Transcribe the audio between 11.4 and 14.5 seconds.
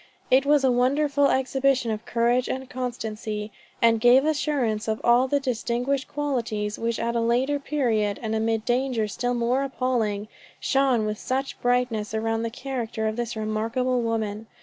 brightness around the character of this remarkable woman.